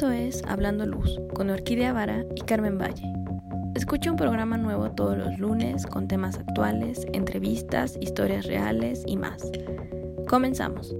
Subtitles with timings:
[0.00, 3.04] Esto es Hablando Luz con Orquídea Vara y Carmen Valle.
[3.74, 9.42] Escucha un programa nuevo todos los lunes con temas actuales, entrevistas, historias reales y más.
[10.26, 10.94] Comenzamos.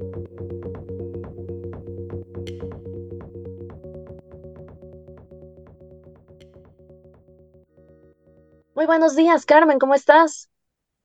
[8.75, 10.50] Muy buenos días, Carmen, ¿cómo estás?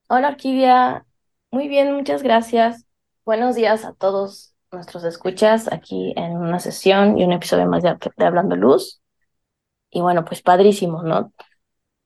[0.10, 1.06] Hola, Orquídea.
[1.50, 2.84] Muy bien, muchas gracias.
[3.24, 7.98] Buenos días a todos nuestros escuchas aquí en una sesión y un episodio más de,
[8.16, 9.02] de Hablando Luz.
[9.90, 11.34] Y bueno, pues padrísimo, ¿no?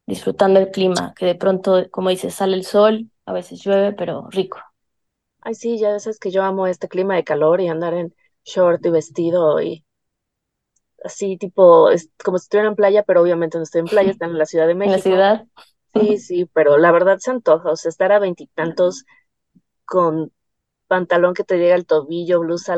[0.05, 4.27] Disfrutando el clima, que de pronto, como dices, sale el sol, a veces llueve, pero
[4.29, 4.59] rico.
[5.41, 8.13] Ay, sí, ya sabes que yo amo este clima de calor y andar en
[8.43, 9.85] short y vestido y
[11.03, 14.31] así tipo, es como si estuviera en playa, pero obviamente no estoy en playa, están
[14.31, 15.09] en la Ciudad de México.
[15.09, 15.45] En la ciudad.
[15.93, 19.05] Sí, sí, pero la verdad se antoja, o sea, estar a veintitantos
[19.85, 20.31] con
[20.89, 22.75] pantalón que te llega al tobillo, blusa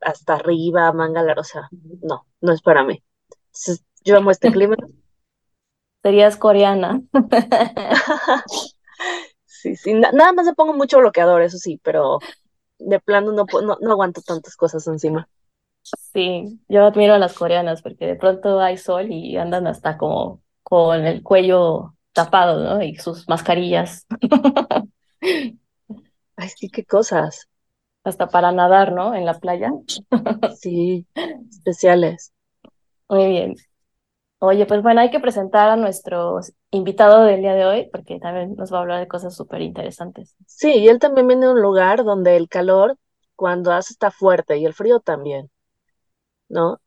[0.00, 1.68] hasta arriba, manga larga, o sea,
[2.02, 3.02] no, no es para mí.
[4.04, 4.76] yo amo este clima.
[6.02, 7.00] Serías coreana.
[9.46, 12.18] sí, sí, nada más le pongo mucho bloqueador, eso sí, pero
[12.78, 15.26] de plano no, no, no aguanto tantas cosas encima.
[16.12, 20.42] Sí, yo admiro a las coreanas porque de pronto hay sol y andan hasta como
[20.62, 22.82] con el cuello tapado, ¿no?
[22.82, 24.06] Y sus mascarillas.
[26.36, 27.48] Ay, sí, qué cosas.
[28.04, 29.14] Hasta para nadar, ¿no?
[29.14, 29.72] En la playa.
[30.60, 31.06] Sí,
[31.50, 32.32] especiales.
[33.08, 33.54] Muy bien.
[34.38, 38.54] Oye, pues bueno, hay que presentar a nuestro invitado del día de hoy, porque también
[38.56, 40.36] nos va a hablar de cosas súper interesantes.
[40.46, 42.98] Sí, y él también viene de un lugar donde el calor,
[43.36, 45.50] cuando hace, está fuerte, y el frío también,
[46.48, 46.80] ¿no?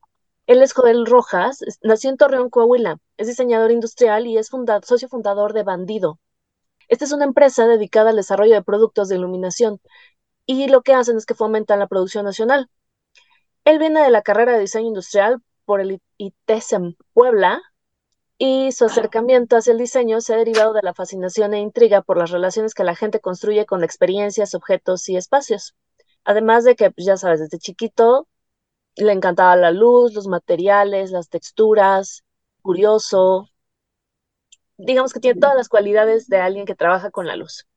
[0.46, 4.52] Él es Joel Rojas, nació en Torreón, Coahuila, es diseñador industrial y es
[4.84, 6.20] socio fundador de Bandido.
[6.90, 9.80] Esta es una empresa dedicada al desarrollo de productos de iluminación
[10.48, 12.70] y lo que hacen es que fomentan la producción nacional.
[13.66, 17.62] Él viene de la carrera de diseño industrial por el ITESM Puebla
[18.38, 22.18] y su acercamiento hacia el diseño se ha derivado de la fascinación e intriga por
[22.18, 25.76] las relaciones que la gente construye con experiencias, objetos y espacios.
[26.24, 28.28] Además de que, pues, ya sabes, desde chiquito
[28.96, 32.24] le encantaba la luz, los materiales, las texturas,
[32.62, 33.50] curioso.
[34.78, 37.68] Digamos que tiene todas las cualidades de alguien que trabaja con la luz.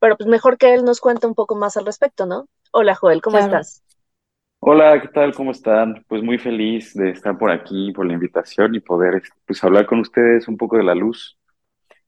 [0.00, 2.48] Pero pues mejor que él nos cuente un poco más al respecto, ¿no?
[2.72, 3.82] Hola Joel, ¿cómo estás?
[4.60, 5.34] Hola, ¿qué tal?
[5.34, 6.04] ¿Cómo están?
[6.08, 10.00] Pues muy feliz de estar por aquí, por la invitación y poder pues hablar con
[10.00, 11.38] ustedes un poco de la luz.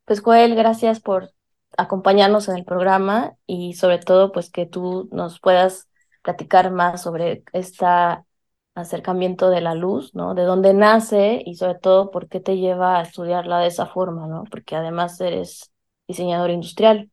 [0.04, 1.30] Pues Joel, gracias por
[1.76, 5.88] acompañarnos en el programa y sobre todo pues que tú nos puedas
[6.22, 8.24] platicar más sobre esta
[8.74, 10.34] acercamiento de la luz, ¿no?
[10.34, 14.26] De dónde nace y sobre todo por qué te lleva a estudiarla de esa forma,
[14.26, 14.44] ¿no?
[14.50, 15.72] Porque además eres
[16.06, 17.09] diseñador industrial.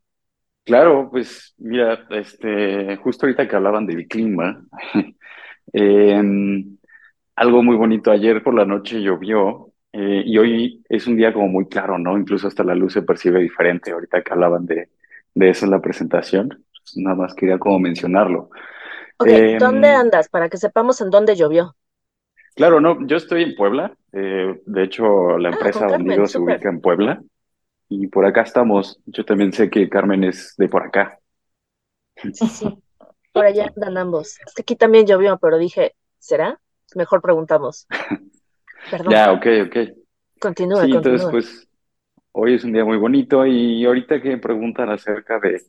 [0.67, 4.65] Claro, pues mira, este, justo ahorita que hablaban del clima,
[5.71, 6.77] em,
[7.37, 11.47] algo muy bonito, ayer por la noche llovió eh, y hoy es un día como
[11.47, 12.17] muy claro, ¿no?
[12.17, 14.89] Incluso hasta la luz se percibe diferente, ahorita que hablaban de,
[15.33, 18.49] de eso en la presentación, pues nada más quería como mencionarlo.
[19.19, 20.27] Ok, ¿dónde em, andas?
[20.27, 21.77] Para que sepamos en dónde llovió.
[22.55, 23.95] Claro, no, yo estoy en Puebla.
[24.11, 27.21] Eh, de hecho, la ah, empresa Bandido se ubica en Puebla.
[27.89, 28.99] Y por acá estamos.
[29.05, 31.19] Yo también sé que Carmen es de por acá.
[32.15, 32.77] Sí, sí.
[33.31, 34.37] Por allá andan ambos.
[34.59, 36.59] Aquí también llovió, pero dije, ¿será?
[36.95, 37.87] Mejor preguntamos.
[38.91, 39.11] Perdón.
[39.11, 39.75] Ya, ok, ok.
[40.39, 40.97] Continúa, sí, continúa.
[40.97, 41.67] entonces, pues,
[42.31, 45.61] hoy es un día muy bonito y ahorita que me preguntan acerca de,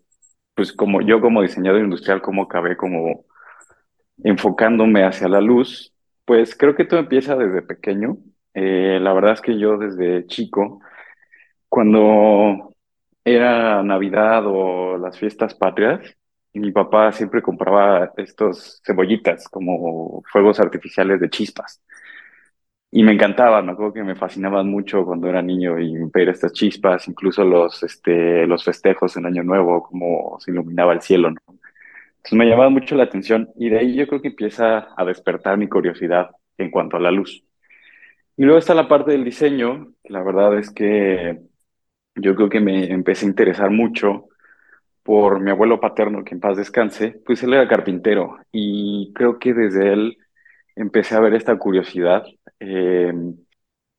[0.55, 3.27] pues, como yo como diseñador industrial, cómo acabé como
[4.23, 5.93] enfocándome hacia la luz,
[6.25, 8.19] pues creo que todo empieza desde pequeño.
[8.55, 10.81] Eh, la verdad es que yo desde chico,
[11.69, 12.75] cuando
[13.25, 16.01] era Navidad o las fiestas patrias,
[16.59, 21.81] mi papá siempre compraba estos cebollitas como fuegos artificiales de chispas.
[22.91, 26.53] Y me encantaban, me acuerdo que me fascinaban mucho cuando era niño y ver estas
[26.55, 31.37] chispas, incluso los, este, los festejos en Año Nuevo, como se iluminaba el cielo, ¿no?
[32.17, 35.59] Entonces me llamaba mucho la atención y de ahí yo creo que empieza a despertar
[35.59, 37.45] mi curiosidad en cuanto a la luz.
[38.37, 39.95] Y luego está la parte del diseño.
[40.05, 41.39] La verdad es que
[42.21, 44.29] yo creo que me empecé a interesar mucho
[45.03, 49.55] por mi abuelo paterno, que en paz descanse, pues él era carpintero y creo que
[49.55, 50.19] desde él
[50.77, 52.25] empecé a ver esta curiosidad
[52.61, 53.13] eh,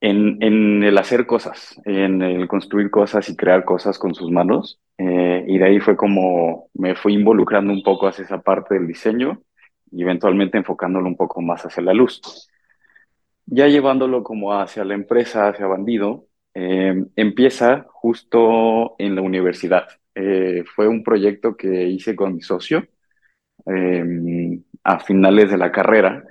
[0.01, 4.79] en, en, el hacer cosas, en el construir cosas y crear cosas con sus manos.
[4.97, 8.87] Eh, y de ahí fue como me fui involucrando un poco hacia esa parte del
[8.87, 9.41] diseño
[9.91, 12.21] y eventualmente enfocándolo un poco más hacia la luz.
[13.45, 19.87] Ya llevándolo como hacia la empresa, hacia Bandido, eh, empieza justo en la universidad.
[20.15, 22.87] Eh, fue un proyecto que hice con mi socio
[24.83, 26.23] a finales de la carrera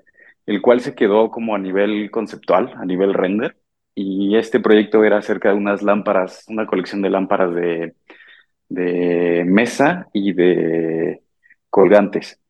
[0.49, 3.59] el cual se quedó como a nivel conceptual, a nivel render.
[3.95, 7.95] Y este proyecto era acerca de unas lámparas, una colección de lámparas de,
[9.45, 11.23] mesa y de
[11.69, 12.41] colgantes.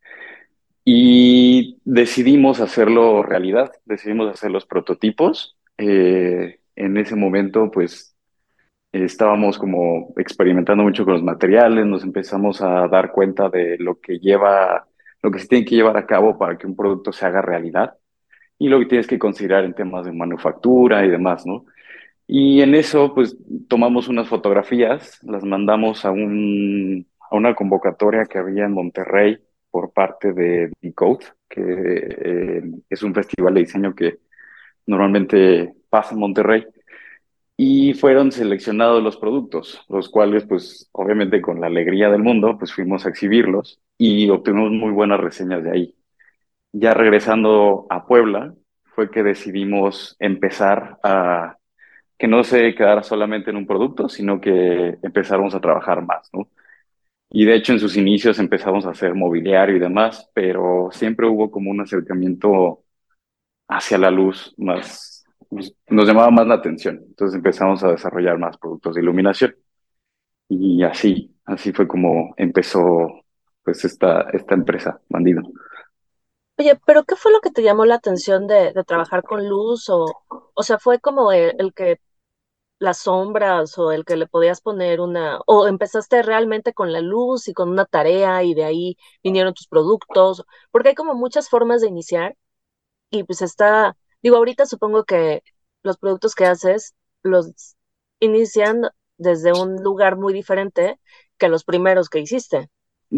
[0.84, 5.56] Y decidimos hacerlo realidad, decidimos hacer los prototipos.
[5.76, 8.16] Eh, en ese momento, pues,
[8.92, 14.18] estábamos como experimentando mucho con los materiales, nos empezamos a dar cuenta de lo que
[14.18, 14.86] lleva,
[15.22, 17.94] lo que se tiene que llevar a cabo para que un producto se haga realidad
[18.58, 21.66] y lo que tienes que considerar en temas de manufactura y demás, ¿no?
[22.28, 23.36] Y en eso, pues,
[23.68, 29.38] tomamos unas fotografías, las mandamos a un, a una convocatoria que había en Monterrey
[29.70, 34.18] por parte de Decode, que eh, es un festival de diseño que
[34.86, 36.66] normalmente pasa en Monterrey.
[37.56, 42.72] Y fueron seleccionados los productos, los cuales, pues, obviamente con la alegría del mundo, pues
[42.72, 45.94] fuimos a exhibirlos y obtuvimos muy buenas reseñas de ahí.
[46.72, 48.54] Ya regresando a Puebla,
[48.94, 51.56] fue que decidimos empezar a
[52.18, 56.48] que no se quedara solamente en un producto, sino que empezáramos a trabajar más, ¿no?
[57.30, 61.50] Y de hecho en sus inicios empezamos a hacer mobiliario y demás, pero siempre hubo
[61.50, 62.84] como un acercamiento
[63.68, 65.17] hacia la luz más,
[65.50, 67.00] nos llamaba más la atención.
[67.06, 69.54] Entonces empezamos a desarrollar más productos de iluminación.
[70.48, 73.24] Y así, así fue como empezó
[73.62, 75.42] pues esta, esta empresa, Bandido.
[76.58, 79.88] Oye, pero ¿qué fue lo que te llamó la atención de, de trabajar con luz?
[79.90, 80.06] O,
[80.54, 82.00] o sea, fue como el que
[82.78, 87.48] las sombras o el que le podías poner una, o empezaste realmente con la luz
[87.48, 91.80] y con una tarea y de ahí vinieron tus productos, porque hay como muchas formas
[91.80, 92.36] de iniciar
[93.10, 95.42] y pues está, digo, ahorita supongo que
[95.82, 97.76] los productos que haces los
[98.20, 98.82] inician
[99.16, 100.98] desde un lugar muy diferente
[101.38, 102.68] que los primeros que hiciste.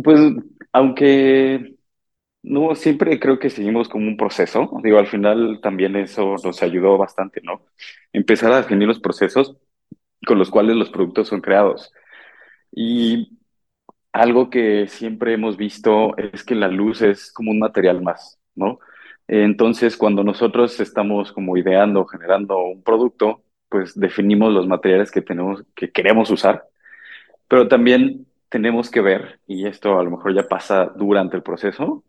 [0.02, 0.20] Pues
[0.72, 1.76] aunque
[2.42, 4.70] no, siempre creo que seguimos como un proceso.
[4.82, 7.66] Digo, al final también eso nos ayudó bastante, ¿no?
[8.12, 9.56] Empezar a definir los procesos
[10.26, 11.92] con los cuales los productos son creados.
[12.72, 13.38] Y
[14.12, 18.80] algo que siempre hemos visto es que la luz es como un material más, ¿no?
[19.32, 25.64] Entonces, cuando nosotros estamos como ideando, generando un producto, pues definimos los materiales que tenemos,
[25.76, 26.64] que queremos usar,
[27.48, 32.02] pero también tenemos que ver, y esto a lo mejor ya pasa durante el proceso,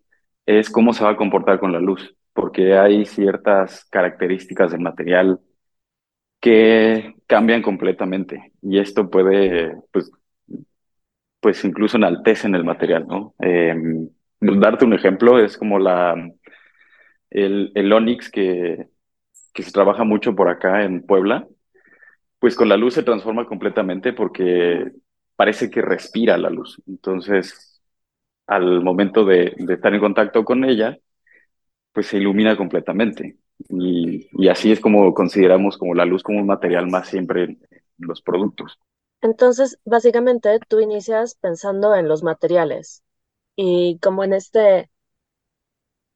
[0.47, 5.39] es cómo se va a comportar con la luz, porque hay ciertas características del material
[6.39, 10.11] que cambian completamente y esto puede, pues,
[11.39, 13.35] pues incluso enaltecen el material, ¿no?
[13.39, 14.09] Em,
[14.39, 16.15] darte un ejemplo es como la,
[17.31, 18.87] el, el Onix que,
[19.53, 21.47] que se trabaja mucho por acá en Puebla,
[22.39, 24.91] pues con la luz se transforma completamente porque
[25.35, 26.81] parece que respira la luz.
[26.87, 27.81] Entonces,
[28.47, 30.97] al momento de, estar en contacto con ella,
[31.93, 33.37] pues se ilumina completamente.
[33.69, 37.59] Y, y, así es como consideramos como la luz como un material más siempre en,
[37.97, 38.79] los productos.
[39.21, 43.03] Entonces, básicamente, tú inicias pensando en los materiales
[43.55, 44.89] y como en este,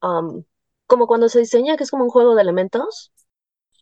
[0.02, 0.44] um,
[0.88, 3.12] como cuando se diseña, que es como un juego de elementos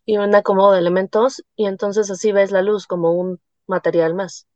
[0.06, 4.48] y un acomodo de elementos, y entonces así ves la luz como un material más.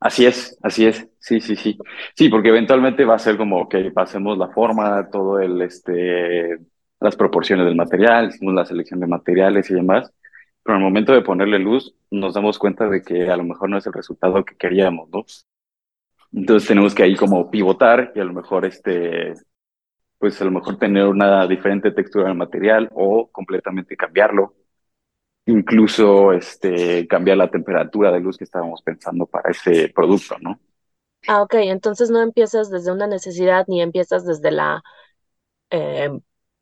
[0.00, 1.78] Así es, así es, sí, sí, sí.
[2.14, 6.58] Sí, porque eventualmente va a ser como, que pasemos la forma, todo el, este,
[7.00, 10.12] las proporciones del material, la selección de materiales y demás,
[10.62, 13.78] pero al momento de ponerle luz nos damos cuenta de que a lo mejor no
[13.78, 15.24] es el resultado que queríamos, ¿no?
[16.32, 19.34] Entonces tenemos que ahí como pivotar y a lo mejor este,
[20.18, 24.54] pues a lo mejor tener una diferente textura del material o completamente cambiarlo
[25.46, 30.60] incluso este, cambiar la temperatura de luz que estábamos pensando para ese producto, ¿no?
[31.26, 34.82] Ah, ok, entonces no empiezas desde una necesidad ni empiezas desde la,
[35.70, 36.10] eh,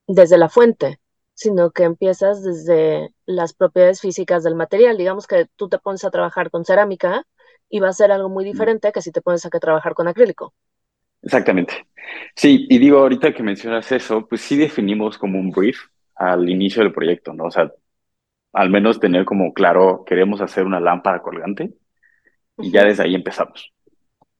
[0.09, 1.01] desde la fuente,
[1.35, 4.99] sino que empiezas desde las propiedades físicas del material.
[4.99, 7.27] Digamos que tú te pones a trabajar con cerámica
[7.69, 10.55] y va a ser algo muy diferente que si te pones a trabajar con acrílico.
[11.23, 11.87] Exactamente.
[12.37, 15.79] Sí, y digo, ahorita que mencionas eso, pues sí definimos como un brief
[16.17, 17.45] al inicio del proyecto, ¿no?
[17.45, 17.73] O sea,
[18.55, 21.75] al menos tener como claro, queremos hacer una lámpara colgante
[22.59, 23.73] y ya desde ahí empezamos.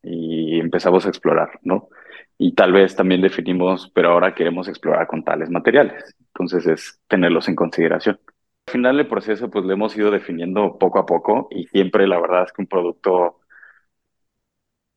[0.03, 1.91] Y empezamos a explorar, ¿no?
[2.39, 6.17] Y tal vez también definimos, pero ahora queremos explorar con tales materiales.
[6.35, 8.21] Entonces es tenerlos en consideración.
[8.67, 12.21] Al final del proceso, pues lo hemos ido definiendo poco a poco y siempre la
[12.21, 13.41] verdad es que un producto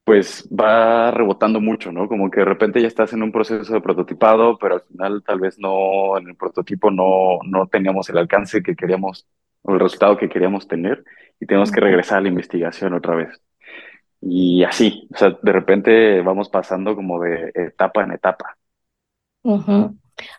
[0.06, 2.08] pues va rebotando mucho, ¿no?
[2.08, 5.40] Como que de repente ya estás en un proceso de prototipado, pero al final tal
[5.40, 9.28] vez no, en el prototipo no, no teníamos el alcance que queríamos,
[9.64, 11.04] o el resultado que queríamos tener,
[11.40, 13.42] y tenemos que regresar a la investigación otra vez.
[14.22, 18.58] Y así, o sea, de repente vamos pasando como de etapa en etapa.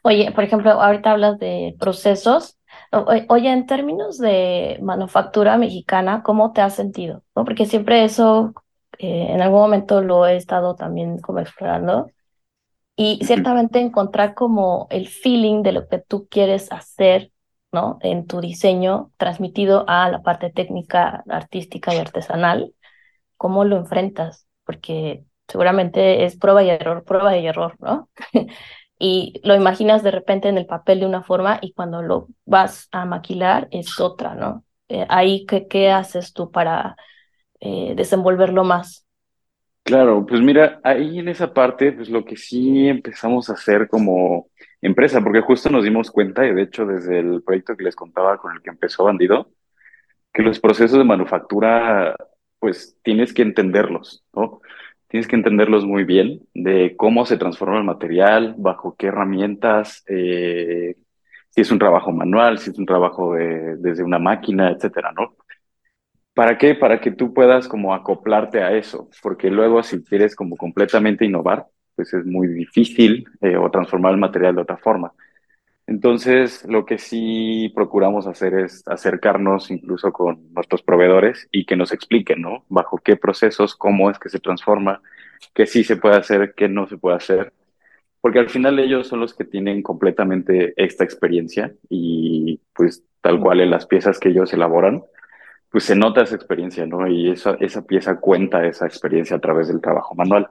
[0.03, 2.57] Oye, por ejemplo, ahorita hablas de procesos.
[3.29, 7.23] Oye, en términos de manufactura mexicana, ¿cómo te has sentido?
[7.35, 7.45] ¿No?
[7.45, 8.55] Porque siempre eso,
[8.99, 12.11] eh, en algún momento lo he estado también como explorando.
[12.97, 17.31] Y ciertamente encontrar como el feeling de lo que tú quieres hacer,
[17.73, 17.99] ¿no?
[18.03, 22.75] En tu diseño transmitido a la parte técnica, artística y artesanal,
[23.37, 24.47] ¿cómo lo enfrentas?
[24.65, 28.09] Porque seguramente es prueba y error, prueba y error, ¿no?
[28.99, 32.89] y lo imaginas de repente en el papel de una forma y cuando lo vas
[32.93, 34.65] a maquilar es otra, ¿no?
[34.89, 36.97] Eh, ahí, ¿qué, ¿qué haces tú para
[37.61, 39.07] eh, desenvolverlo más?
[39.83, 44.49] Claro, pues mira, ahí en esa parte, pues lo que sí empezamos a hacer como
[44.83, 48.37] empresa, porque justo nos dimos cuenta, y de hecho desde el proyecto que les contaba
[48.39, 49.53] con el que empezó Bandido,
[50.33, 52.17] que los procesos de manufactura,
[52.61, 54.61] pues tienes que entenderlos, ¿no?
[55.09, 60.97] Tienes que entenderlos muy bien de cómo se transforma el material, bajo qué herramientas, eh,
[61.51, 65.37] si es un trabajo manual, si es un trabajo de- desde una máquina, etcétera, ¿no?
[66.37, 66.75] ¿Para qué?
[66.75, 71.69] Para que tú puedas como acoplarte a eso, porque luego si quieres como completamente innovar,
[71.95, 75.15] pues es muy difícil eh, o transformar el material de otra forma.
[75.87, 81.91] Entonces, lo que sí procuramos hacer es acercarnos incluso con nuestros proveedores y que nos
[81.91, 82.67] expliquen, ¿no?
[82.69, 85.01] Bajo qué procesos, cómo es que se transforma,
[85.55, 87.55] qué sí se puede hacer, qué no se puede hacer,
[88.21, 93.63] porque al final ellos son los que tienen completamente esta experiencia y pues tal cual
[93.63, 95.03] en las piezas que ellos elaboran
[95.71, 97.07] pues se nota esa experiencia, ¿no?
[97.09, 100.49] Y esa, esa pieza cuenta esa experiencia a través del trabajo manual.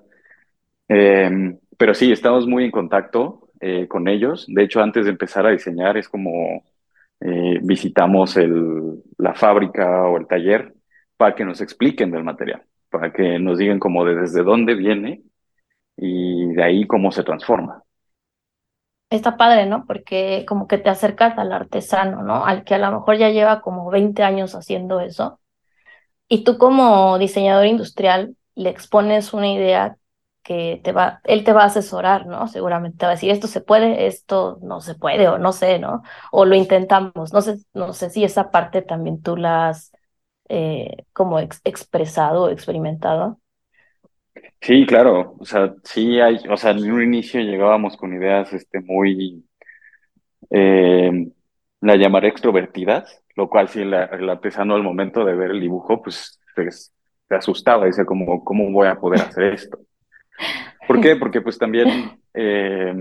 [0.88, 4.46] Eh, pero sí, estamos muy en contacto eh, con ellos.
[4.48, 6.64] De hecho, antes de empezar a diseñar, es como
[7.22, 10.74] eh, visitamos el, la fábrica o el taller
[11.18, 15.24] para que nos expliquen del material, para que nos digan como de desde dónde viene
[15.98, 17.85] y de ahí cómo se transforma.
[19.16, 19.86] Está padre, ¿no?
[19.86, 22.46] Porque como que te acercas al artesano, ¿no?
[22.46, 25.40] Al que a lo mejor ya lleva como 20 años haciendo eso.
[26.28, 29.98] Y tú como diseñador industrial le expones una idea
[30.44, 32.48] que te va, él te va a asesorar, ¿no?
[32.48, 35.80] Seguramente te va a decir, esto se puede, esto no se puede, o no sé,
[35.80, 36.04] ¿no?
[36.32, 37.34] O lo intentamos.
[37.34, 39.92] No sé, no sé si esa parte también tú la has
[40.50, 43.40] eh, como ex- expresado experimentado.
[44.62, 48.82] Sí, claro, o sea, sí hay, o sea, en un inicio llegábamos con ideas este,
[48.82, 49.46] muy
[50.50, 51.28] eh,
[51.82, 56.02] la llamaré extrovertidas, lo cual sí, la- el artesano al momento de ver el dibujo,
[56.02, 59.80] pues se, se asustaba, decía como, ¿cómo voy a poder hacer esto?
[60.88, 61.16] ¿Por qué?
[61.16, 61.88] Porque pues también,
[62.34, 62.94] eh,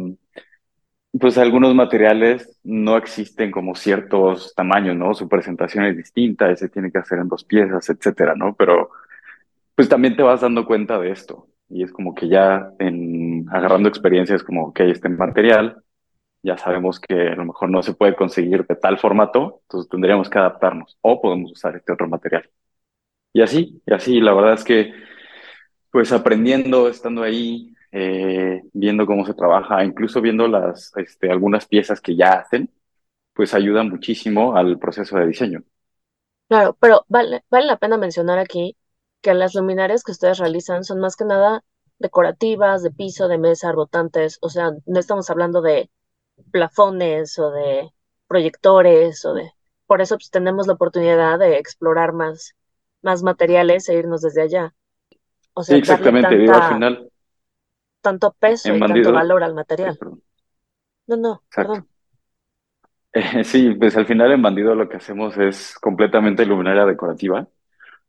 [1.20, 5.14] pues algunos materiales no existen como ciertos tamaños, ¿no?
[5.14, 8.54] Su presentación es distinta, se tiene que hacer en dos piezas, etcétera, ¿no?
[8.56, 8.90] Pero
[9.74, 11.48] pues también te vas dando cuenta de esto.
[11.68, 15.82] Y es como que ya en agarrando experiencias como, ok, este material
[16.42, 20.28] ya sabemos que a lo mejor no se puede conseguir de tal formato, entonces tendríamos
[20.28, 22.48] que adaptarnos o podemos usar este otro material.
[23.32, 24.92] Y así, y así, la verdad es que
[25.90, 32.00] pues aprendiendo, estando ahí, eh, viendo cómo se trabaja, incluso viendo las, este, algunas piezas
[32.00, 32.68] que ya hacen,
[33.32, 35.62] pues ayuda muchísimo al proceso de diseño.
[36.48, 38.76] Claro, pero vale, vale la pena mencionar aquí
[39.24, 41.64] que las luminarias que ustedes realizan son más que nada
[41.98, 45.90] decorativas, de piso, de mesa, rotantes, o sea, no estamos hablando de
[46.50, 47.90] plafones o de
[48.28, 49.50] proyectores o de...
[49.86, 52.54] Por eso pues, tenemos la oportunidad de explorar más,
[53.00, 54.74] más materiales e irnos desde allá.
[55.54, 57.10] O sea, exactamente, digo, al final,
[58.02, 59.98] tanto peso en y tanto Bandido, valor al material.
[61.06, 61.72] No, no, exacto.
[61.72, 61.88] perdón.
[63.14, 67.48] Eh, sí, pues al final en Bandido lo que hacemos es completamente luminaria decorativa.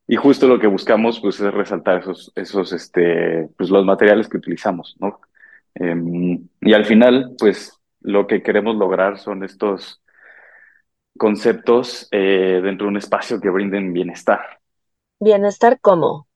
[0.07, 4.37] Y justo lo que buscamos, pues, es resaltar esos, esos, este, pues, los materiales que
[4.37, 5.19] utilizamos, ¿no?
[5.75, 10.01] Em, y al final, pues, lo que queremos lograr son estos
[11.17, 14.59] conceptos eh, dentro de un espacio que brinden bienestar.
[15.19, 16.27] Bienestar como.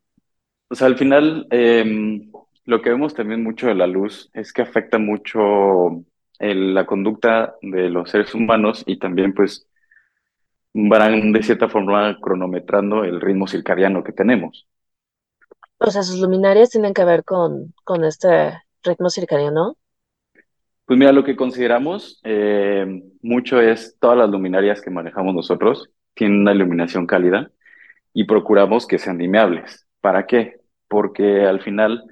[0.69, 2.31] O sea, al final, em,
[2.65, 6.03] lo que vemos también mucho de la luz es que afecta mucho
[6.39, 9.67] el- la conducta de los seres humanos y también, pues,
[10.73, 14.67] van de cierta forma cronometrando el ritmo circadiano que tenemos.
[15.77, 19.77] O sea, sus luminarias tienen que ver con, con este ritmo circadiano.
[20.85, 26.41] Pues mira, lo que consideramos eh, mucho es todas las luminarias que manejamos nosotros tienen
[26.41, 27.51] una iluminación cálida
[28.13, 29.87] y procuramos que sean dimeables.
[30.01, 30.59] ¿Para qué?
[30.87, 32.03] Porque al final,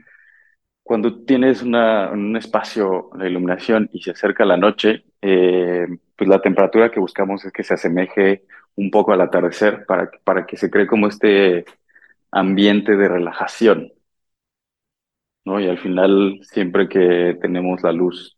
[0.84, 5.88] cuando tienes una, un espacio de iluminación y se acerca la noche, eh,
[6.18, 8.44] pues la temperatura que buscamos es que se asemeje
[8.76, 11.66] un poco al atardecer para, para que se cree como este
[12.32, 13.94] ambiente de relajación,
[15.46, 15.60] ¿no?
[15.60, 18.38] Y al final, siempre que tenemos la luz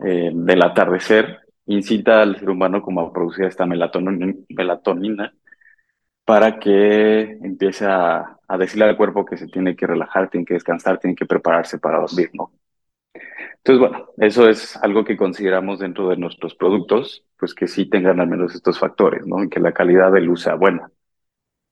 [0.00, 5.32] eh, del atardecer incita al ser humano como a producir esta melatonina,
[6.24, 10.54] para que empiece a, a, decirle al cuerpo que se tiene que relajar, tiene que
[10.54, 12.52] descansar, tiene que prepararse para dormir, ¿no?
[13.64, 18.20] Entonces, bueno, eso es algo que consideramos dentro de nuestros productos, pues que sí tengan
[18.20, 19.42] al menos estos factores, ¿no?
[19.44, 20.90] Y que la calidad de luz sea buena.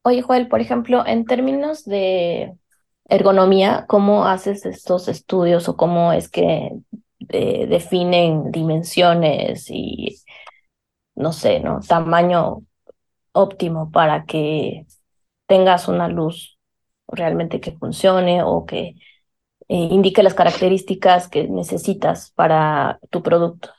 [0.02, 2.54] Oye, Joel, por ejemplo, en términos de
[3.08, 6.70] ergonomía, ¿cómo haces estos estudios o cómo es que
[7.28, 10.16] eh, definen dimensiones y,
[11.16, 11.80] no sé, ¿no?
[11.80, 12.62] Tamaño
[13.32, 14.86] óptimo para que
[15.46, 16.58] tengas una luz
[17.08, 18.94] realmente que funcione o que
[19.72, 23.70] eh, indique las características que necesitas para tu producto.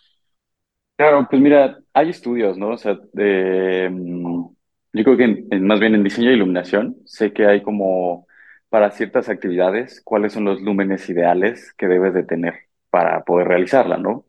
[0.96, 2.70] Claro, pues mira, hay estudios, ¿no?
[2.70, 4.46] O sea, mm,
[4.94, 8.26] yo creo que más bien en diseño e iluminación, sé que hay como
[8.70, 12.54] para ciertas actividades, cuáles son los lúmenes ideales que debes de tener
[12.90, 14.24] para poder realizarla, ¿no?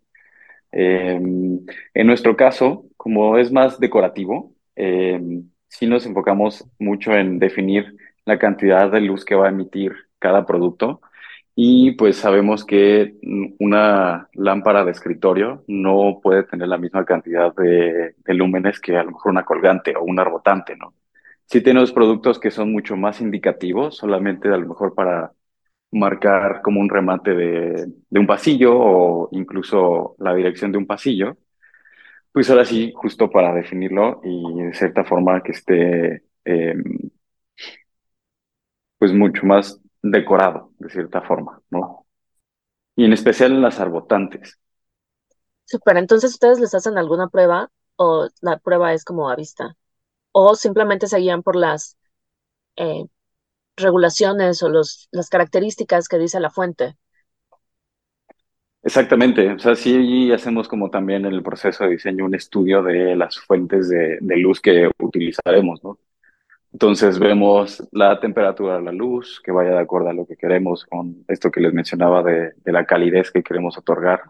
[0.72, 1.14] Eh,
[1.94, 5.20] en nuestro caso, como es más decorativo, eh,
[5.68, 10.44] sí nos enfocamos mucho en definir la cantidad de luz que va a emitir cada
[10.44, 11.00] producto
[11.54, 13.16] y pues sabemos que
[13.58, 19.12] una lámpara de escritorio no puede tener la misma cantidad de, lúmenes que a lo
[19.12, 20.94] mejor una colgante o una rotante, ¿no?
[21.46, 25.32] Sí tenemos productos que son mucho más indicativos, solamente a lo mejor para
[25.92, 31.36] marcar como un remate de, un pasillo o incluso la dirección de un pasillo,
[32.32, 36.74] pues ahora sí, justo para definirlo y de cierta forma que esté eh,
[38.98, 42.06] pues mucho más decorado, de cierta forma, ¿no?
[42.96, 44.58] Y en especial en las arbotantes.
[45.64, 49.76] Super, entonces ustedes les hacen alguna prueba o la prueba es como a vista
[50.32, 51.96] o simplemente se guían por las
[52.76, 53.06] eh,
[53.76, 56.96] regulaciones o los, las características que dice la fuente.
[58.84, 63.14] Exactamente, o sea, sí hacemos como también en el proceso de diseño un estudio de
[63.14, 65.98] las fuentes de, de luz que utilizaremos, ¿no?
[66.72, 70.84] Entonces vemos la temperatura de la luz, que vaya de acuerdo a lo que queremos,
[70.86, 74.22] con esto que les mencionaba de, de la calidez que queremos otorgar,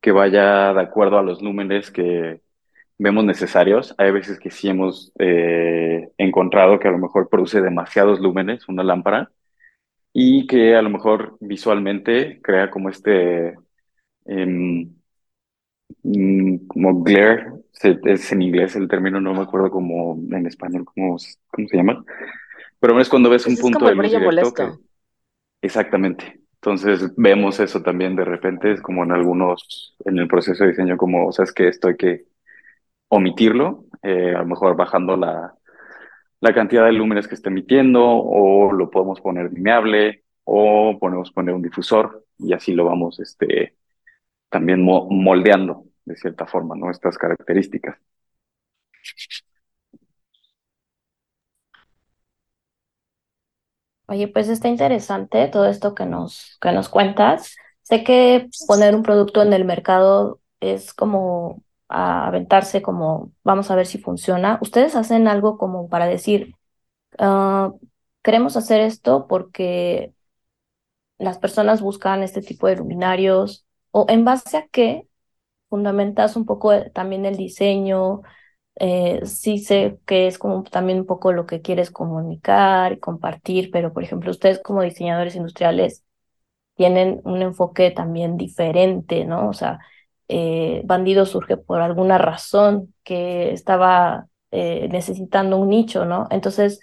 [0.00, 2.40] que vaya de acuerdo a los lúmenes que
[2.98, 3.94] vemos necesarios.
[3.98, 8.84] Hay veces que sí hemos eh, encontrado que a lo mejor produce demasiados lúmenes una
[8.84, 9.30] lámpara
[10.12, 13.54] y que a lo mejor visualmente crea como este,
[14.26, 14.94] em,
[16.68, 17.46] como glare,
[17.82, 21.16] es en inglés el término, no me acuerdo como en español, cómo,
[21.48, 22.04] cómo se llama,
[22.80, 24.78] pero es cuando ves un punto de luz directo
[25.62, 26.40] exactamente.
[26.54, 30.96] Entonces vemos eso también de repente, es como en algunos, en el proceso de diseño,
[30.96, 32.24] como, o sea, es que esto hay que
[33.08, 35.54] omitirlo, eh, a lo mejor bajando la,
[36.40, 41.54] la cantidad de lúmenes que está emitiendo, o lo podemos poner dimeable, o podemos poner
[41.54, 43.76] un difusor, y así lo vamos este,
[44.56, 46.90] también moldeando de cierta forma, ¿no?
[46.90, 47.98] Estas características.
[54.08, 57.56] Oye, pues está interesante todo esto que nos, que nos cuentas.
[57.82, 63.84] Sé que poner un producto en el mercado es como aventarse como vamos a ver
[63.86, 64.58] si funciona.
[64.62, 66.54] Ustedes hacen algo como para decir,
[67.18, 67.78] uh,
[68.22, 70.14] queremos hacer esto porque
[71.18, 73.65] las personas buscan este tipo de luminarios
[73.96, 75.08] o en base a qué
[75.70, 78.22] fundamentas un poco también el diseño.
[78.80, 83.70] Eh, sí sé que es como también un poco lo que quieres comunicar y compartir,
[83.72, 86.04] pero por ejemplo, ustedes como diseñadores industriales
[86.76, 89.48] tienen un enfoque también diferente, ¿no?
[89.48, 89.78] O sea,
[90.28, 96.26] eh, Bandido surge por alguna razón que estaba eh, necesitando un nicho, ¿no?
[96.30, 96.80] Entonces,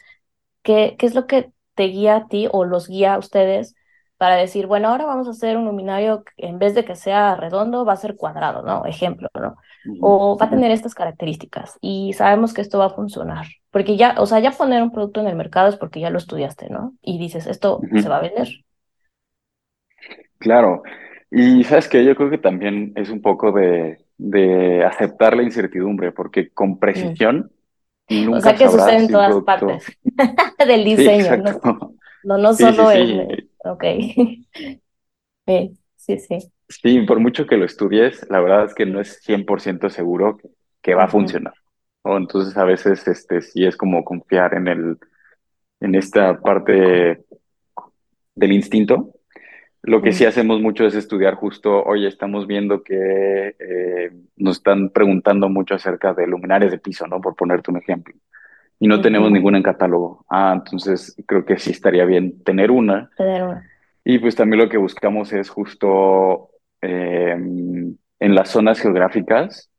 [0.63, 3.75] ¿qué, ¿qué es lo que te guía a ti o los guía a ustedes
[4.23, 7.35] para decir, bueno, ahora vamos a hacer un luminario que en vez de que sea
[7.35, 8.85] redondo, va a ser cuadrado, ¿no?
[8.85, 9.57] Ejemplo, ¿no?
[9.99, 13.47] O va a tener estas características y sabemos que esto va a funcionar.
[13.69, 16.19] Porque ya, o sea, ya poner un producto en el mercado es porque ya lo
[16.19, 16.93] estudiaste, ¿no?
[17.01, 18.47] Y dices, esto se va a vender.
[20.37, 20.83] Claro,
[21.29, 26.13] y sabes que yo creo que también es un poco de, de aceptar la incertidumbre,
[26.13, 27.51] porque con precisión
[28.07, 29.85] nunca O sea que sucede en todas partes
[30.65, 31.93] del diseño, ¿no?
[32.23, 33.49] no, no solo el...
[33.63, 33.83] Ok.
[35.45, 36.37] sí, sí.
[36.69, 40.39] Sí, por mucho que lo estudies, la verdad es que no es 100% seguro
[40.81, 41.53] que, va a funcionar.
[42.01, 44.97] o Entonces a veces este, sí es como confiar en, el,
[45.79, 47.23] en esta parte
[48.35, 49.13] del instinto
[49.83, 54.89] lo que sí hacemos mucho es estudiar justo, oye, estamos viendo que eh, nos están
[54.91, 57.19] preguntando mucho acerca de luminarias de piso, ¿no?
[57.19, 58.15] Por ponerte un ejemplo.
[58.83, 60.25] Y no tenemos ninguna en catálogo.
[60.29, 63.09] Ah, entonces creo que sí estaría bien tener una.
[63.15, 63.71] Tener una.
[64.03, 66.49] Y pues también lo que buscamos es justo
[66.81, 69.71] eh, en las zonas geográficas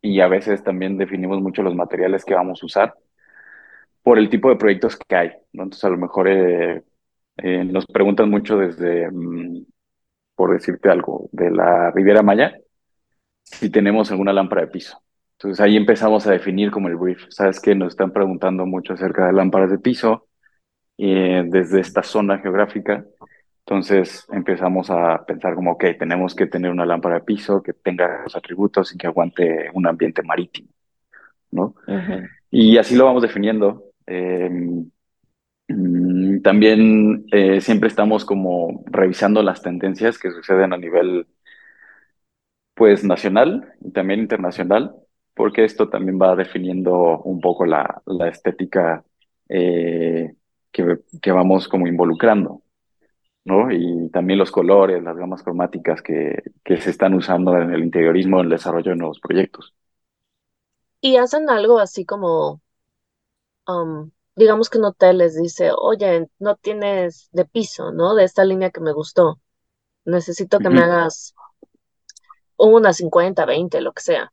[0.00, 2.94] y a veces también definimos mucho los materiales que vamos a usar
[4.02, 5.64] por el tipo de proyectos que hay, ¿no?
[5.64, 6.82] Entonces a lo mejor eh,
[7.36, 9.66] eh, nos preguntan mucho desde, mm,
[10.34, 12.56] por decirte algo, de la Riviera Maya,
[13.42, 15.02] si tenemos alguna lámpara de piso.
[15.38, 17.26] Entonces ahí empezamos a definir como el brief.
[17.30, 20.26] Sabes que nos están preguntando mucho acerca de lámparas de piso
[20.98, 23.04] eh, desde esta zona geográfica.
[23.60, 28.22] Entonces empezamos a pensar como, ok, tenemos que tener una lámpara de piso que tenga
[28.24, 30.70] los atributos y que aguante un ambiente marítimo,
[31.52, 31.74] ¿no?
[32.50, 33.84] Y así lo vamos definiendo.
[34.06, 34.90] Em,
[35.68, 41.26] mm, también eh, siempre estamos como revisando las tendencias que suceden a nivel,
[42.74, 44.94] pues, nacional y también internacional,
[45.38, 49.04] porque esto también va definiendo un poco la, la estética
[49.50, 50.34] eh,
[50.72, 52.62] que, que vamos como involucrando.
[53.44, 53.72] ¿no?
[53.72, 58.38] Y también los colores, las gamas cromáticas que, que se están usando en el interiorismo
[58.40, 59.74] en el desarrollo de nuevos proyectos.
[61.00, 62.60] Y hacen algo así como,
[63.66, 68.14] um, digamos que un hotel les dice, oye, no tienes de piso, ¿no?
[68.14, 69.40] De esta línea que me gustó.
[70.06, 71.34] Necesito que me hagas
[72.58, 74.32] una 50, 20, lo que sea.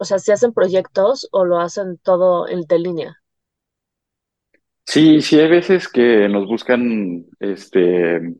[0.00, 3.18] O sea, si hacen proyectos o lo hacen todo el de línea.
[4.86, 8.34] Sí, sí hay veces que nos buscan, este,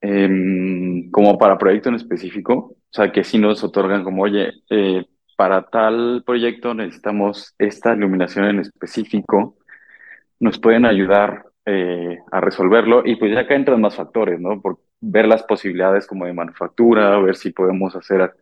[0.00, 5.06] em, como para proyecto en específico, o sea, que sí nos otorgan como, oye, eh,
[5.36, 9.56] para tal proyecto necesitamos esta iluminación en específico,
[10.40, 14.60] nos pueden ayudar eh, a resolverlo y pues ya acá entran más factores, ¿no?
[14.60, 18.34] Por ver las posibilidades como de manufactura, ver si podemos hacer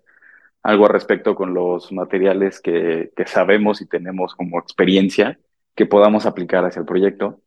[0.63, 5.39] algo al respecto con los materiales que, que sabemos y tenemos como experiencia
[5.75, 7.41] que podamos aplicar hacia el proyecto.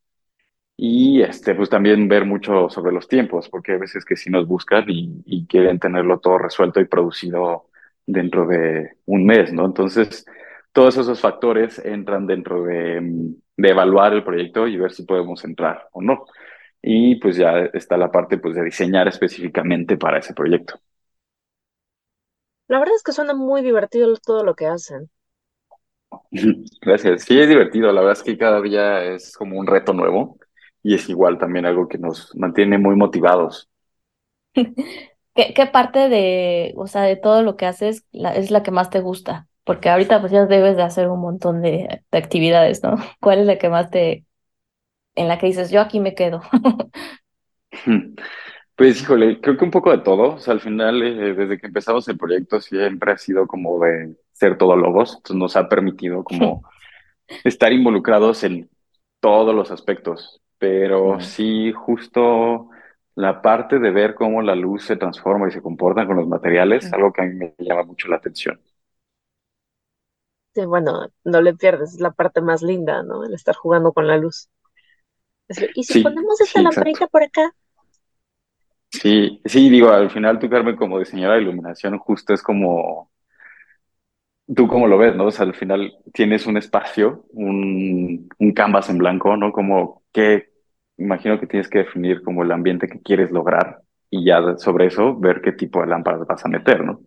[0.76, 4.47] Y este, pues también ver mucho sobre los tiempos, porque hay veces que sí nos
[4.47, 7.69] buscan y, quieren tenerlo todo resuelto y producido
[8.06, 9.65] dentro de un mes, ¿no?
[9.65, 10.26] Entonces,
[10.71, 12.99] todos esos factores entran dentro de,
[13.58, 16.26] de evaluar el proyecto y ver si podemos entrar o no.
[16.82, 20.80] Y pues ya está la parte pues de diseñar específicamente para ese proyecto.
[22.74, 25.10] La verdad es que suena muy divertido todo lo que hacen.
[26.82, 27.24] Gracias.
[27.24, 27.92] Sí, es divertido.
[27.92, 30.38] La verdad es que cada día es como un reto nuevo
[30.82, 33.70] y es igual también algo que nos mantiene muy motivados.
[35.36, 38.90] ¿Qué, qué parte de, o sea, de todo lo que haces es la que más
[38.90, 39.48] te gusta?
[39.64, 42.96] Porque ahorita pues ya debes de hacer un montón de, de actividades, ¿no?
[43.22, 44.26] ¿Cuál es la que más te,
[45.16, 46.42] en la que dices, yo aquí me quedo?
[48.76, 50.34] Pues híjole, creo que un poco de todo.
[50.36, 54.16] O sea, al final, eh, desde que empezamos el proyecto, siempre ha sido como de
[54.34, 55.12] ser todo lobos.
[55.18, 56.64] Entonces nos ha permitido como
[57.44, 58.70] estar involucrados en
[59.22, 60.42] todos los aspectos.
[60.60, 62.70] Pero sí, justo
[63.16, 66.86] la parte de ver cómo la luz se transforma y se comporta con los materiales,
[66.86, 68.60] es algo que a mí me llama mucho la atención.
[70.56, 73.24] Sí, bueno, no le pierdes, es la parte más linda, ¿no?
[73.24, 74.50] El estar jugando con la luz.
[75.74, 77.56] ¿Y si ponemos esta lamparita por acá?
[78.94, 83.12] Sí, sí, digo, al final tú, Carmen, como diseñadora de iluminación, justo es como,
[84.56, 85.26] tú cómo lo ves, ¿no?
[85.28, 89.52] O sea, al final tienes un espacio, un, un canvas en blanco, ¿no?
[89.52, 90.50] Como que,
[90.98, 95.18] imagino que tienes que definir como el ambiente que quieres lograr y ya sobre eso
[95.18, 97.02] ver qué tipo de lámparas vas a meter, ¿no?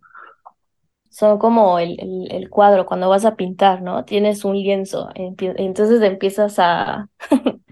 [1.10, 4.04] Son como el, el, el cuadro cuando vas a pintar, ¿no?
[4.04, 7.08] Tienes un lienzo, entonces empiezas a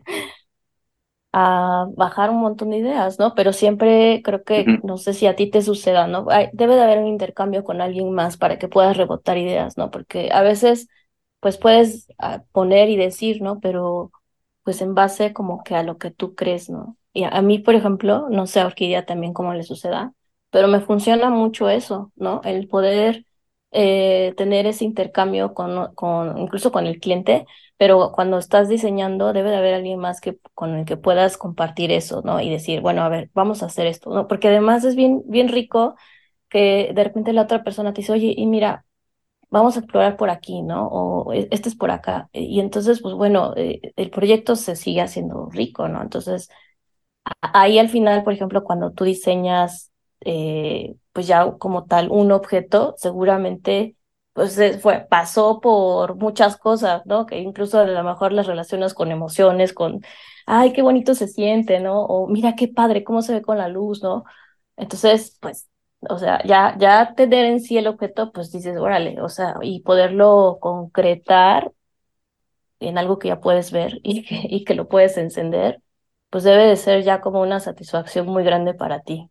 [1.36, 3.34] a bajar un montón de ideas, ¿no?
[3.34, 6.26] Pero siempre creo que, no sé si a ti te suceda, ¿no?
[6.52, 9.90] debe de haber un intercambio con alguien más para que puedas rebotar ideas, ¿no?
[9.90, 10.86] Porque a veces,
[11.40, 13.58] pues puedes ah, poner y decir, ¿no?
[13.58, 14.12] Pero
[14.62, 16.96] pues en base como que a lo que tú crees, ¿no?
[17.12, 20.12] Y a, mí, por ejemplo, no sé a Orquídea también cómo le suceda,
[20.50, 22.42] pero me funciona mucho eso, ¿no?
[22.44, 23.26] El poder
[23.74, 29.50] eh, tener ese intercambio con, con, incluso con el cliente, pero cuando estás diseñando debe
[29.50, 32.40] de haber alguien más que, con el que puedas compartir eso, ¿no?
[32.40, 34.28] Y decir, bueno, a ver, vamos a hacer esto, ¿no?
[34.28, 35.96] Porque además es bien, bien rico
[36.50, 38.86] que de repente la otra persona te dice, oye, y mira,
[39.50, 40.88] vamos a explorar por aquí, ¿no?
[40.88, 42.28] O e, este es por acá.
[42.32, 46.02] Y entonces, pues bueno, eh, el proyecto se sigue haciendo rico, ¿no?
[46.02, 46.48] Entonces,
[47.40, 49.92] ahí al final, por ejemplo, cuando tú diseñas,
[50.24, 53.96] eh, pues ya como tal, un objeto, seguramente
[54.32, 57.24] pues fue, pasó por muchas cosas, ¿no?
[57.26, 60.00] Que incluso a lo mejor las relaciones con emociones, con,
[60.46, 62.02] ay, qué bonito se siente, ¿no?
[62.04, 64.24] O mira qué padre, cómo se ve con la luz, ¿no?
[64.76, 65.68] Entonces, pues,
[66.08, 69.80] o sea, ya, ya tener en sí el objeto, pues dices, órale, o sea, y
[69.82, 71.72] poderlo concretar
[72.80, 75.82] en algo que ya puedes ver y que, y que lo puedes encender,
[76.30, 79.30] pues debe de ser ya como una satisfacción muy grande para ti.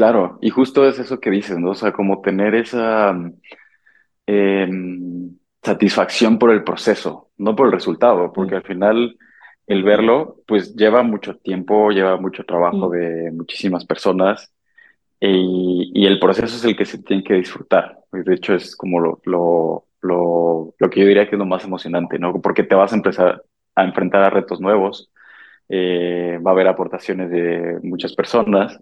[0.00, 1.70] Claro, y justo es eso que dices, ¿no?
[1.70, 3.12] O sea, como tener esa
[4.26, 9.16] em, satisfacción por el proceso, no por el resultado, porque al final
[9.66, 14.52] el verlo, pues lleva mucho tiempo, lleva mucho trabajo de muchísimas personas
[15.20, 17.98] y, y el proceso es el que se tiene que disfrutar.
[18.12, 21.64] De hecho, es como lo, lo, lo, lo que yo diría que es lo más
[21.64, 22.40] emocionante, ¿no?
[22.42, 23.44] Porque te vas a empezar
[23.76, 25.12] a enfrentar a retos nuevos,
[25.68, 28.80] eh, va a haber aportaciones de muchas personas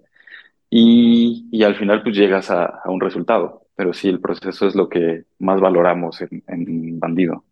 [0.71, 3.67] y, y al final pues llegas a, a, un resultado.
[3.77, 7.45] Pero sí, el proceso es lo que más valoramos en, en Bandido.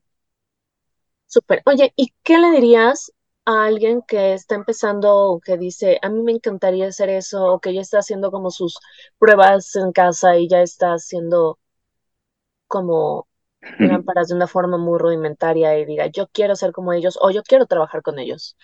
[1.26, 1.62] Súper.
[1.66, 3.12] Oye, ¿y qué le dirías
[3.44, 7.60] a alguien que está empezando o que dice, a mí me encantaría hacer eso, o
[7.60, 8.78] que ya está haciendo como sus
[9.18, 11.58] pruebas en casa y ya está haciendo
[12.68, 13.28] como
[13.78, 17.42] lámparas de una forma muy rudimentaria y diga, yo quiero ser como ellos o yo
[17.42, 18.56] quiero trabajar con ellos?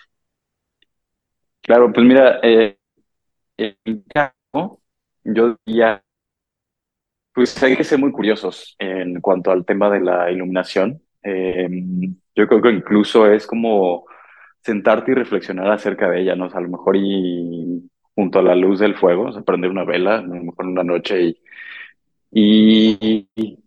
[1.62, 2.76] Claro, pues mira, eh,
[3.56, 4.34] en mi caso,
[5.24, 6.02] yo diría,
[7.34, 11.02] pues hay que ser muy curiosos en cuanto al tema de la iluminación.
[11.22, 11.68] Eh,
[12.34, 14.04] yo creo que incluso es como
[14.62, 16.46] sentarte y reflexionar acerca de ella, ¿no?
[16.52, 20.44] A lo mejor y junto a la luz del fuego, o una vela, a lo
[20.44, 21.22] mejor una noche
[22.30, 23.58] y, y,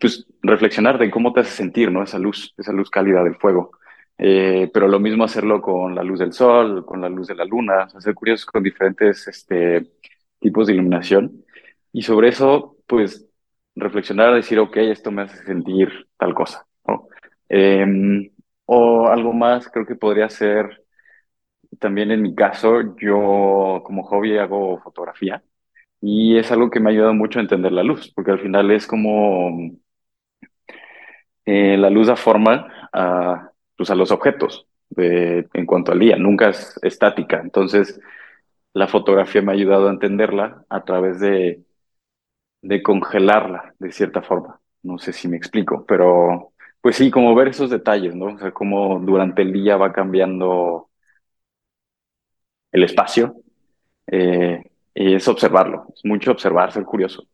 [0.00, 2.02] pues reflexionar de cómo te hace sentir, ¿no?
[2.02, 3.72] Esa luz, esa luz cálida del fuego.
[4.18, 7.44] Eh, pero lo mismo hacerlo con la luz del sol, con la luz de la
[7.44, 9.88] luna, o sea, ser curiosos con diferentes este,
[10.44, 11.44] tipos de iluminación.
[11.92, 13.26] Y sobre eso, pues,
[13.74, 17.08] reflexionar, decir, ok, esto me hace sentir tal cosa, ¿no?
[17.48, 18.30] Eh,
[18.66, 20.84] o algo más, creo que podría ser,
[21.78, 25.42] también en mi caso, yo como hobby hago fotografía
[26.00, 28.70] y es algo que me ha ayudado mucho a entender la luz, porque al final
[28.70, 29.72] es como
[31.46, 36.16] eh, la luz da forma a, pues a los objetos de, en cuanto al día,
[36.16, 37.40] nunca es estática.
[37.42, 38.00] Entonces,
[38.74, 41.64] la fotografía me ha ayudado a entenderla a través de,
[42.62, 44.60] de congelarla de cierta forma.
[44.82, 48.34] No sé si me explico, pero pues sí, como ver esos detalles, ¿no?
[48.34, 50.90] O sea, cómo durante el día va cambiando
[52.72, 53.36] el espacio.
[54.06, 54.62] Eh,
[54.94, 57.26] y es observarlo, es mucho observar, ser curioso.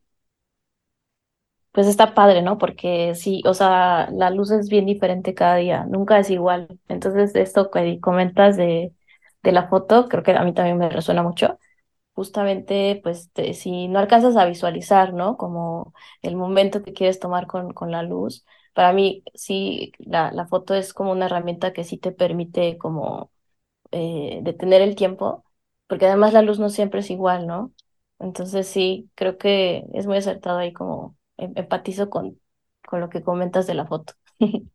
[1.72, 2.58] Pues está padre, ¿no?
[2.58, 6.68] Porque sí, o sea, la luz es bien diferente cada día, nunca es igual.
[6.88, 8.92] Entonces, esto que comentas de,
[9.42, 11.58] de la foto, creo que a mí también me resuena mucho.
[12.14, 15.36] Justamente, pues, si no alcanzas a visualizar, ¿no?
[15.38, 20.46] Como el momento que quieres tomar con, con la luz, para mí sí, la, la
[20.48, 23.32] foto es como una herramienta que sí te permite como
[23.92, 25.44] eh, detener el tiempo,
[25.86, 27.72] porque además la luz no siempre es igual, ¿no?
[28.18, 32.40] Entonces sí, creo que es muy acertado ahí como em, empatizo con,
[32.86, 34.14] con lo que comentas de la foto.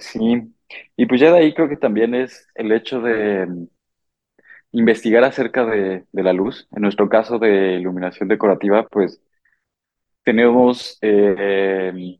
[0.00, 0.54] Sí,
[0.96, 3.66] y pues ya de ahí creo que también es el hecho de mm,
[4.72, 6.68] investigar acerca de, de la luz.
[6.72, 9.20] En nuestro caso de iluminación decorativa, pues
[10.28, 12.18] tenemos eh,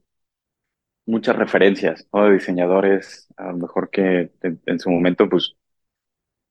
[1.06, 2.24] muchas referencias, ¿no?
[2.24, 5.56] De diseñadores, a lo mejor que en, su momento, pues,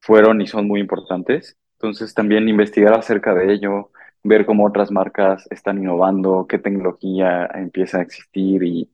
[0.02, 1.58] fueron y son muy importantes.
[1.74, 3.92] Entonces, también investigar acerca de ello,
[4.24, 8.92] ver cómo otras marcas están innovando, qué tecnología empieza a existir y,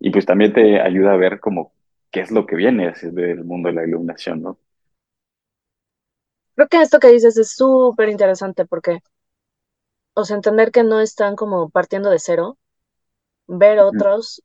[0.00, 1.72] y pues también te ayuda a ver como
[2.10, 4.58] qué es lo que viene del mundo de la iluminación, ¿no?
[6.54, 9.00] Creo que esto que dices es súper interesante porque,
[10.14, 12.58] o sea, entender que no están como partiendo de cero,
[13.46, 14.42] ver otros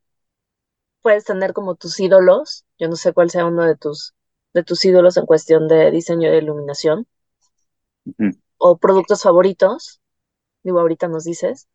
[1.01, 2.65] puedes tener como tus ídolos.
[2.79, 4.15] Yo no sé cuál sea uno de tus,
[4.53, 7.05] de tus ídolos en cuestión de diseño de iluminación.
[8.57, 10.01] O productos favoritos.
[10.63, 11.67] Digo, ahorita nos dices.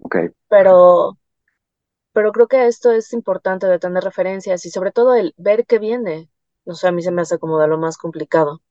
[0.00, 0.16] Ok.
[0.48, 1.18] Pero,
[2.16, 5.78] pero creo que esto es importante de tener referencias y sobre todo el ver qué
[5.78, 6.30] viene.
[6.66, 8.62] No sé, a mí se me hace como de lo más complicado.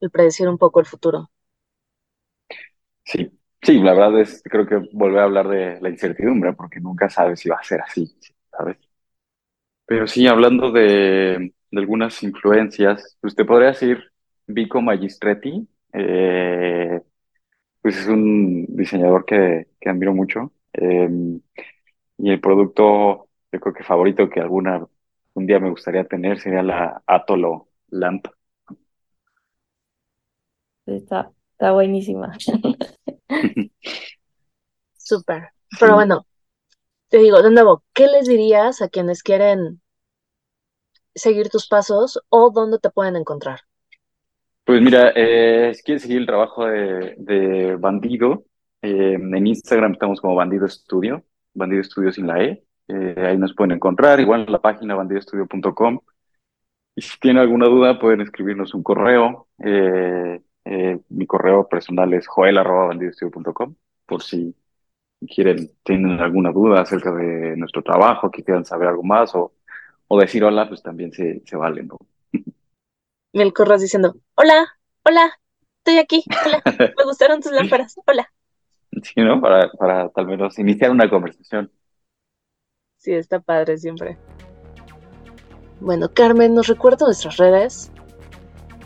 [0.00, 1.30] El predecir un poco el futuro.
[3.04, 3.30] Sí,
[3.62, 7.40] Sí, la verdad es, creo que volver a hablar de la incertidumbre, porque nunca sabes
[7.40, 8.14] si va a ser así,
[8.50, 8.76] ¿sabes?
[9.86, 14.02] Pero sí, hablando de, de algunas influencias, usted podría decir
[14.46, 17.00] Vico Magistretti, eh,
[17.82, 21.08] pues es un diseñador que, que admiro mucho, eh,
[22.18, 24.86] y el producto, yo creo que favorito que alguna,
[25.34, 28.26] un día me gustaría tener sería la Atolo Lamp.
[30.86, 32.36] Está, está buenísima.
[34.96, 35.50] Súper.
[35.78, 36.26] Pero bueno,
[37.08, 39.80] te digo, de nuevo, ¿qué les dirías a quienes quieren
[41.14, 43.60] seguir tus pasos o dónde te pueden encontrar?
[44.64, 48.44] Pues mira, eh, si quieres seguir el trabajo de, de Bandido,
[48.80, 53.54] eh, en Instagram estamos como Bandido Estudio, Bandido Estudio sin la E, eh, ahí nos
[53.54, 56.00] pueden encontrar, igual en la página bandidoestudio.com.
[56.96, 59.48] Y si tienen alguna duda, pueden escribirnos un correo.
[59.58, 60.40] Eh,
[61.08, 63.74] mi correo personal es joel.bandidostudio.com
[64.06, 64.54] por si
[65.34, 69.52] quieren, tienen alguna duda acerca de nuestro trabajo, que quieran saber algo más o,
[70.08, 71.98] o decir hola, pues también se, se vale, ¿no?
[73.80, 74.66] Diciendo, hola,
[75.04, 75.32] hola,
[75.78, 76.62] estoy aquí, hola,
[76.96, 78.30] me gustaron tus lámparas, hola.
[79.02, 79.40] Sí, ¿no?
[79.40, 81.70] Para, para tal menos iniciar una conversación.
[82.96, 84.16] Sí, está padre siempre.
[85.80, 87.92] Bueno, Carmen, ¿nos recuerda nuestras redes?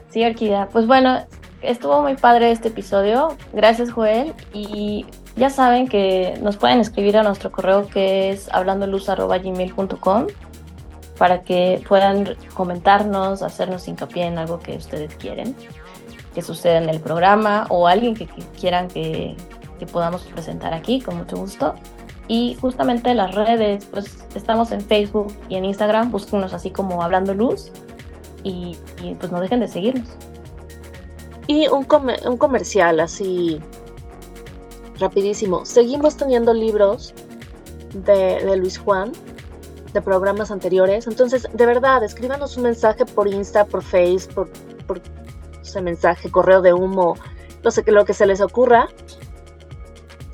[0.09, 0.69] Sí, Orquídea.
[0.73, 1.25] Pues bueno,
[1.63, 3.37] estuvo muy padre este episodio.
[3.53, 4.35] Gracias, Joel.
[4.53, 10.27] Y ya saben que nos pueden escribir a nuestro correo que es hablandoluz.gmail.com
[11.17, 15.55] para que puedan comentarnos, hacernos hincapié en algo que ustedes quieren
[16.35, 18.27] que suceda en el programa o alguien que,
[18.61, 19.35] quieran que,
[19.79, 21.75] que podamos presentar aquí, con mucho gusto.
[22.29, 27.33] Y justamente las redes, pues estamos en Facebook y en Instagram, búsquenos así como Hablando
[27.33, 27.73] Luz
[28.43, 28.77] y,
[29.19, 30.09] pues no dejen de seguirnos.
[31.47, 31.87] Y un,
[32.27, 33.61] un comercial así
[34.99, 35.65] rapidísimo.
[35.65, 37.15] Seguimos teniendo libros
[37.95, 39.13] de, Luis Juan,
[39.93, 41.07] de programas anteriores.
[41.07, 44.51] Entonces, de verdad, escríbanos un mensaje por Insta, por Face, por,
[44.87, 45.01] por
[45.63, 47.17] ese mensaje, correo de humo,
[47.63, 48.89] no sé, lo que se les ocurra.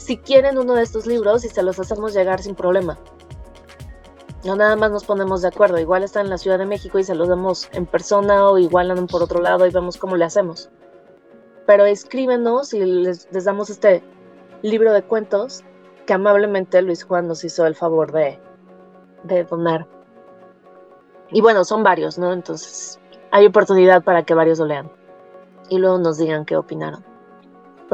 [0.04, 2.98] Si quieren uno de estos libros y se los hacemos llegar sin problema.
[4.44, 5.78] No nada más nos ponemos de acuerdo.
[5.78, 8.90] Igual están en la Ciudad de México y se los damos en persona o igual
[8.90, 10.68] andan por otro lado y vemos cómo le hacemos.
[11.66, 14.04] Pero escríbenos y les, damos este
[14.60, 15.64] libro de cuentos
[16.04, 18.38] que amablemente Luis Juan nos hizo el favor de,
[19.22, 19.86] de donar.
[21.30, 22.30] Y bueno, son varios, ¿no?
[22.34, 24.92] Entonces hay oportunidad para que varios lo lean
[25.70, 27.13] y luego nos digan qué opinaron.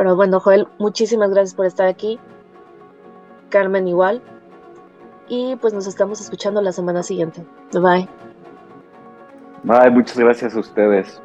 [0.01, 2.19] Pero bueno, Joel, muchísimas gracias por estar aquí.
[3.51, 4.23] Carmen igual.
[5.29, 7.45] Y pues nos estamos escuchando la semana siguiente.
[7.75, 8.09] Bye.
[9.63, 11.21] Bye, muchas gracias a ustedes.